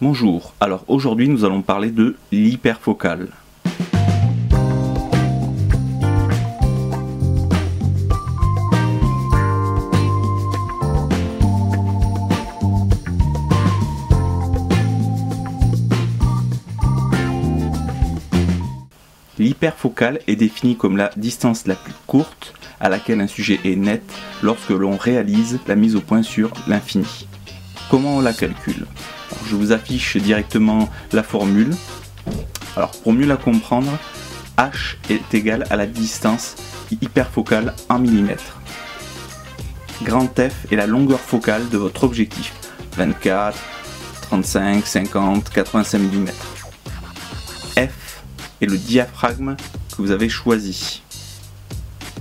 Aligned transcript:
Bonjour, 0.00 0.54
alors 0.60 0.84
aujourd'hui 0.86 1.28
nous 1.28 1.44
allons 1.44 1.60
parler 1.60 1.90
de 1.90 2.14
l'hyperfocale. 2.30 3.30
L'hyperfocale 19.36 20.20
est 20.28 20.36
définie 20.36 20.76
comme 20.76 20.96
la 20.96 21.10
distance 21.16 21.66
la 21.66 21.74
plus 21.74 21.92
courte 22.06 22.54
à 22.78 22.88
laquelle 22.88 23.20
un 23.20 23.26
sujet 23.26 23.58
est 23.64 23.74
net 23.74 24.04
lorsque 24.44 24.70
l'on 24.70 24.96
réalise 24.96 25.58
la 25.66 25.74
mise 25.74 25.96
au 25.96 26.00
point 26.00 26.22
sur 26.22 26.52
l'infini. 26.68 27.26
Comment 27.90 28.18
on 28.18 28.20
la 28.20 28.32
calcule? 28.32 28.86
Je 29.48 29.56
vous 29.56 29.72
affiche 29.72 30.18
directement 30.18 30.90
la 31.12 31.22
formule. 31.22 31.74
Alors 32.76 32.90
pour 32.90 33.14
mieux 33.14 33.26
la 33.26 33.38
comprendre, 33.38 33.90
h 34.58 34.96
est 35.08 35.34
égal 35.34 35.64
à 35.70 35.76
la 35.76 35.86
distance 35.86 36.56
hyperfocale 36.90 37.74
en 37.88 37.98
millimètres. 37.98 38.60
Grand 40.02 40.28
F 40.38 40.70
est 40.70 40.76
la 40.76 40.86
longueur 40.86 41.20
focale 41.20 41.68
de 41.70 41.78
votre 41.78 42.04
objectif. 42.04 42.52
24, 42.96 43.58
35, 44.22 44.86
50, 44.86 45.48
85 45.48 45.98
mm. 45.98 46.26
F 47.76 48.22
est 48.60 48.66
le 48.66 48.76
diaphragme 48.76 49.56
que 49.90 50.02
vous 50.02 50.10
avez 50.10 50.28
choisi. 50.28 51.02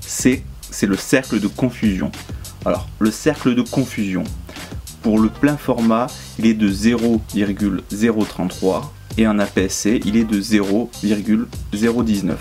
C, 0.00 0.44
c'est 0.70 0.86
le 0.86 0.96
cercle 0.96 1.40
de 1.40 1.48
confusion. 1.48 2.12
Alors, 2.64 2.88
le 3.00 3.10
cercle 3.10 3.54
de 3.56 3.62
confusion, 3.62 4.24
pour 5.02 5.18
le 5.18 5.28
plein 5.28 5.56
format, 5.56 6.06
il 6.38 6.46
est 6.46 6.54
de 6.54 6.68
0,033 6.68 8.94
et 9.16 9.26
en 9.26 9.38
APS-C, 9.38 10.00
il 10.04 10.16
est 10.16 10.24
de 10.24 10.40
0,019. 10.40 12.38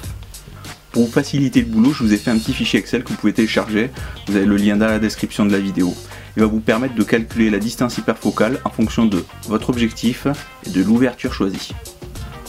Pour 0.91 1.05
vous 1.05 1.11
faciliter 1.11 1.61
le 1.61 1.67
boulot, 1.67 1.93
je 1.93 2.03
vous 2.03 2.13
ai 2.13 2.17
fait 2.17 2.31
un 2.31 2.37
petit 2.37 2.53
fichier 2.53 2.79
Excel 2.79 3.03
que 3.03 3.09
vous 3.09 3.15
pouvez 3.15 3.33
télécharger. 3.33 3.91
Vous 4.27 4.35
avez 4.35 4.45
le 4.45 4.57
lien 4.57 4.77
dans 4.77 4.87
la 4.87 4.99
description 4.99 5.45
de 5.45 5.51
la 5.51 5.59
vidéo. 5.59 5.93
Il 6.35 6.41
va 6.41 6.47
vous 6.47 6.59
permettre 6.59 6.95
de 6.95 7.03
calculer 7.03 7.49
la 7.49 7.59
distance 7.59 7.97
hyperfocale 7.97 8.59
en 8.63 8.69
fonction 8.69 9.05
de 9.05 9.23
votre 9.47 9.69
objectif 9.69 10.27
et 10.65 10.69
de 10.69 10.83
l'ouverture 10.83 11.33
choisie. 11.33 11.73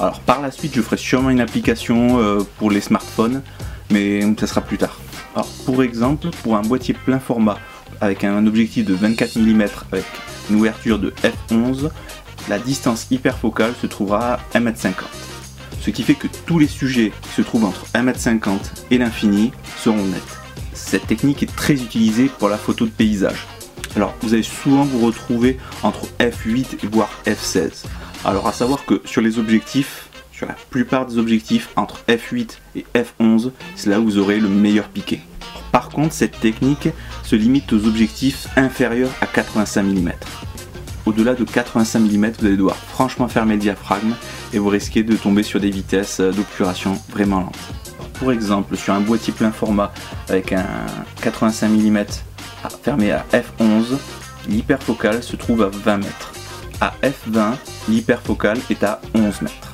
Alors 0.01 0.21
par 0.21 0.41
la 0.41 0.51
suite, 0.51 0.75
je 0.75 0.83
ferai 0.83 0.97
sûrement 0.97 1.31
une 1.31 1.41
application 1.41 2.21
euh, 2.21 2.41
pour 2.59 2.71
les 2.71 2.81
smartphones, 2.81 3.43
mais 3.91 4.21
ça 4.39 4.47
sera 4.47 4.61
plus 4.61 4.79
tard. 4.79 4.99
Alors, 5.35 5.49
pour 5.67 5.83
exemple, 5.83 6.29
pour 6.43 6.57
un 6.57 6.63
boîtier 6.63 6.95
plein 6.95 7.19
format 7.19 7.59
avec 8.01 8.25
un 8.25 8.47
objectif 8.47 8.85
de 8.85 8.95
24 8.95 9.39
mm 9.39 9.63
avec 9.93 10.05
une 10.51 10.57
ouverture 10.57 10.99
de 10.99 11.13
f11, 11.51 11.91
la 12.49 12.59
distance 12.59 13.07
hyperfocale 13.11 13.75
se 13.81 13.87
trouvera 13.87 14.35
à 14.35 14.59
1m50. 14.59 14.93
Ce 15.81 15.91
qui 15.91 16.03
fait 16.03 16.15
que 16.15 16.29
tous 16.47 16.59
les 16.59 16.67
sujets 16.67 17.13
qui 17.23 17.29
se 17.31 17.43
trouvent 17.43 17.65
entre 17.65 17.87
1m50 17.95 18.59
et 18.91 18.99
l'infini 18.99 19.53
seront 19.77 20.05
nets. 20.05 20.39
Cette 20.75 21.07
technique 21.07 21.43
est 21.43 21.55
très 21.55 21.75
utilisée 21.75 22.31
pour 22.39 22.49
la 22.49 22.57
photo 22.57 22.85
de 22.85 22.91
paysage. 22.91 23.47
Alors 23.97 24.15
vous 24.23 24.35
allez 24.35 24.43
souvent 24.43 24.85
vous 24.85 25.05
retrouver 25.05 25.59
entre 25.83 26.07
f8 26.21 26.87
voire 26.91 27.11
f16. 27.27 27.85
Alors 28.25 28.47
à 28.49 28.53
savoir 28.53 28.85
que 28.85 29.01
sur 29.05 29.21
les 29.21 29.39
objectifs, 29.39 30.08
sur 30.39 30.47
la 30.47 30.55
plupart 30.71 31.05
des 31.07 31.19
objectifs 31.19 31.71
entre 31.75 32.05
f8 32.07 32.59
et 32.77 32.87
f11, 32.95 33.51
c'est 33.75 33.91
là 33.91 33.99
où 33.99 34.05
vous 34.05 34.19
aurez 34.19 34.39
le 34.39 34.49
meilleur 34.49 34.89
piqué. 34.89 35.21
Par 35.73 35.89
contre, 35.89 36.15
cette 36.15 36.39
technique 36.39 36.89
se 37.25 37.35
limite 37.35 37.73
aux 37.73 37.87
objectifs 37.89 38.47
inférieurs 38.57 39.11
à 39.21 39.27
85 39.27 39.83
mm. 39.83 40.13
Au-delà 41.07 41.35
de 41.35 41.43
85 41.43 41.99
mm, 41.99 42.31
vous 42.39 42.47
allez 42.47 42.57
devoir 42.57 42.77
franchement 42.77 43.27
fermer 43.27 43.55
le 43.55 43.61
diaphragme 43.61 44.15
et 44.53 44.61
vous 44.61 44.69
risquez 44.69 45.03
de 45.03 45.17
tomber 45.17 45.43
sur 45.43 45.59
des 45.59 45.71
vitesses 45.71 46.21
d'obturation 46.21 46.97
vraiment 47.11 47.41
lentes. 47.41 47.59
Pour 48.15 48.31
exemple, 48.31 48.77
sur 48.77 48.95
un 48.95 49.01
boîtier 49.01 49.33
plein 49.33 49.51
format 49.51 49.93
avec 50.29 50.53
un 50.53 50.67
85 51.21 51.69
mm 51.69 52.05
fermé 52.85 53.11
à 53.11 53.27
f11, 53.33 53.97
l'hyperfocale 54.49 55.21
se 55.21 55.35
trouve 55.35 55.63
à 55.63 55.69
20 55.69 55.97
mètres. 55.97 56.33
À 56.81 56.95
f20, 57.03 57.55
l'hyperfocale 57.89 58.59
est 58.71 58.85
à 58.85 59.01
11 59.17 59.43
mètres 59.43 59.68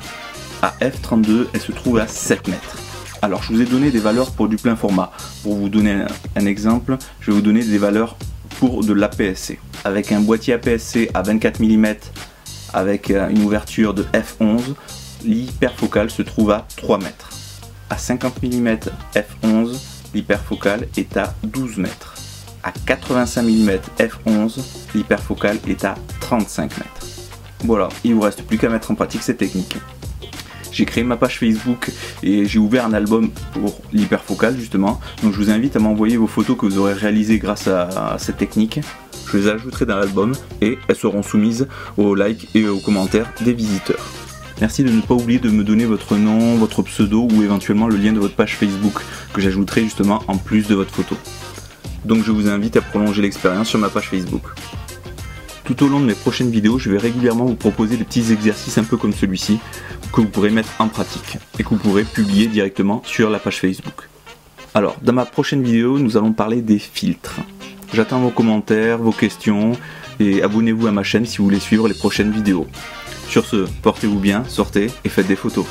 à 0.64 0.72
f32, 0.80 1.48
elle 1.52 1.60
se 1.60 1.72
trouve 1.72 1.98
à 1.98 2.08
7 2.08 2.48
mètres. 2.48 2.78
Alors 3.20 3.42
je 3.42 3.52
vous 3.52 3.60
ai 3.60 3.66
donné 3.66 3.90
des 3.90 3.98
valeurs 3.98 4.30
pour 4.30 4.48
du 4.48 4.56
plein 4.56 4.76
format. 4.76 5.12
Pour 5.42 5.56
vous 5.56 5.68
donner 5.68 6.06
un, 6.36 6.46
exemple, 6.46 6.96
je 7.20 7.30
vais 7.30 7.36
vous 7.36 7.42
donner 7.42 7.62
des 7.62 7.76
valeurs 7.76 8.16
pour 8.58 8.82
de 8.82 8.94
l'APS-C. 8.94 9.58
Avec 9.84 10.10
un 10.10 10.20
boîtier 10.20 10.54
APS-C 10.54 11.10
à 11.12 11.20
24 11.20 11.60
mm 11.60 11.86
avec 12.72 13.10
euh, 13.10 13.28
une 13.28 13.42
ouverture 13.42 13.92
de 13.92 14.04
f11, 14.14 14.74
l'hyperfocale 15.22 16.10
se 16.10 16.22
trouve 16.22 16.50
à 16.50 16.66
3 16.76 16.96
mètres. 16.98 17.28
À 17.90 17.98
50 17.98 18.42
mm 18.42 18.76
f11, 19.14 19.76
l'hyperfocale 20.14 20.88
est 20.96 21.14
à 21.18 21.34
12 21.42 21.76
mètres. 21.76 22.14
À 22.62 22.72
85 22.86 23.42
mm 23.42 23.70
f11, 23.98 24.60
l'hyperfocale 24.94 25.58
est 25.68 25.84
à 25.84 25.94
35 26.20 26.78
mètres. 26.78 27.06
Voilà, 27.64 27.90
il 28.02 28.14
vous 28.14 28.22
reste 28.22 28.42
plus 28.42 28.56
qu'à 28.56 28.70
mettre 28.70 28.90
en 28.90 28.94
pratique 28.94 29.22
cette 29.22 29.38
technique 29.38 29.76
j'ai 30.74 30.84
créé 30.84 31.04
ma 31.04 31.16
page 31.16 31.38
Facebook 31.38 31.90
et 32.22 32.44
j'ai 32.46 32.58
ouvert 32.58 32.84
un 32.84 32.92
album 32.92 33.30
pour 33.52 33.80
l'hyperfocal 33.92 34.58
justement. 34.58 35.00
Donc 35.22 35.32
je 35.32 35.38
vous 35.38 35.50
invite 35.50 35.76
à 35.76 35.78
m'envoyer 35.78 36.16
vos 36.16 36.26
photos 36.26 36.56
que 36.56 36.66
vous 36.66 36.78
aurez 36.78 36.92
réalisées 36.92 37.38
grâce 37.38 37.68
à, 37.68 38.16
cette 38.18 38.36
technique. 38.36 38.80
Je 39.30 39.38
les 39.38 39.48
ajouterai 39.48 39.86
dans 39.86 39.96
l'album 39.96 40.32
et 40.60 40.78
elles 40.88 40.96
seront 40.96 41.22
soumises 41.22 41.68
aux 41.96 42.14
likes 42.14 42.48
et 42.54 42.68
aux 42.68 42.78
commentaires 42.78 43.32
des 43.40 43.52
visiteurs. 43.52 44.04
Merci 44.60 44.84
de 44.84 44.90
ne 44.90 45.00
pas 45.00 45.14
oublier 45.14 45.38
de 45.38 45.50
me 45.50 45.64
donner 45.64 45.84
votre 45.84 46.16
nom, 46.16 46.56
votre 46.56 46.82
pseudo 46.82 47.28
ou 47.32 47.42
éventuellement 47.42 47.88
le 47.88 47.96
lien 47.96 48.12
de 48.12 48.20
votre 48.20 48.36
page 48.36 48.56
Facebook 48.56 49.00
que 49.32 49.40
j'ajouterai 49.40 49.82
justement 49.82 50.22
en 50.28 50.36
plus 50.36 50.66
de 50.68 50.74
votre 50.74 50.92
photo. 50.94 51.16
Donc 52.04 52.22
je 52.24 52.30
vous 52.30 52.48
invite 52.48 52.76
à 52.76 52.80
prolonger 52.80 53.22
l'expérience 53.22 53.68
sur 53.68 53.78
ma 53.78 53.88
page 53.88 54.10
Facebook. 54.10 54.42
Tout 55.64 55.82
au 55.82 55.88
long 55.88 55.98
de 55.98 56.04
mes 56.04 56.14
prochaines 56.14 56.50
vidéos, 56.50 56.78
je 56.78 56.90
vais 56.90 56.98
régulièrement 56.98 57.46
vous 57.46 57.54
proposer 57.54 57.96
des 57.96 58.04
petits 58.04 58.32
exercices 58.32 58.76
un 58.76 58.84
peu 58.84 58.98
comme 58.98 59.14
celui-ci 59.14 59.58
que 60.12 60.20
vous 60.20 60.28
pourrez 60.28 60.50
mettre 60.50 60.68
en 60.78 60.88
pratique 60.88 61.38
et 61.58 61.62
que 61.62 61.70
vous 61.70 61.78
pourrez 61.78 62.04
publier 62.04 62.48
directement 62.48 63.02
sur 63.06 63.30
la 63.30 63.38
page 63.38 63.60
Facebook. 63.60 64.08
Alors, 64.74 64.96
dans 65.00 65.14
ma 65.14 65.24
prochaine 65.24 65.62
vidéo, 65.62 65.98
nous 65.98 66.18
allons 66.18 66.32
parler 66.32 66.60
des 66.60 66.78
filtres. 66.78 67.40
J'attends 67.94 68.20
vos 68.20 68.30
commentaires, 68.30 68.98
vos 68.98 69.12
questions 69.12 69.72
et 70.20 70.42
abonnez-vous 70.42 70.86
à 70.86 70.92
ma 70.92 71.02
chaîne 71.02 71.24
si 71.24 71.38
vous 71.38 71.44
voulez 71.44 71.60
suivre 71.60 71.88
les 71.88 71.94
prochaines 71.94 72.30
vidéos. 72.30 72.66
Sur 73.28 73.46
ce, 73.46 73.66
portez-vous 73.82 74.18
bien, 74.18 74.44
sortez 74.46 74.90
et 75.04 75.08
faites 75.08 75.26
des 75.26 75.36
photos. 75.36 75.64